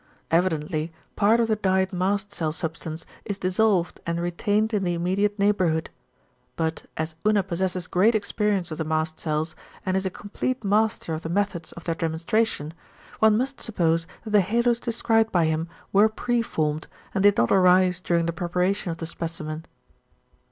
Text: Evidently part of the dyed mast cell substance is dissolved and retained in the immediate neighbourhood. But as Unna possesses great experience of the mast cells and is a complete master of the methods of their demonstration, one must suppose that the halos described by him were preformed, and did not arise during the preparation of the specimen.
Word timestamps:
Evidently 0.31 0.91
part 1.15 1.39
of 1.39 1.47
the 1.47 1.55
dyed 1.55 1.93
mast 1.93 2.31
cell 2.33 2.51
substance 2.51 3.05
is 3.23 3.37
dissolved 3.37 3.99
and 4.03 4.19
retained 4.19 4.73
in 4.73 4.83
the 4.83 4.95
immediate 4.95 5.37
neighbourhood. 5.37 5.91
But 6.55 6.85
as 6.97 7.13
Unna 7.23 7.43
possesses 7.43 7.85
great 7.85 8.15
experience 8.15 8.71
of 8.71 8.79
the 8.79 8.83
mast 8.83 9.19
cells 9.19 9.55
and 9.85 9.95
is 9.95 10.03
a 10.03 10.09
complete 10.09 10.63
master 10.63 11.13
of 11.13 11.21
the 11.21 11.29
methods 11.29 11.71
of 11.73 11.83
their 11.83 11.93
demonstration, 11.93 12.73
one 13.19 13.37
must 13.37 13.61
suppose 13.61 14.07
that 14.23 14.31
the 14.31 14.41
halos 14.41 14.79
described 14.79 15.31
by 15.31 15.45
him 15.45 15.67
were 15.93 16.09
preformed, 16.09 16.87
and 17.13 17.21
did 17.21 17.37
not 17.37 17.51
arise 17.51 17.99
during 17.99 18.25
the 18.25 18.33
preparation 18.33 18.89
of 18.89 18.97
the 18.97 19.05
specimen. 19.05 19.67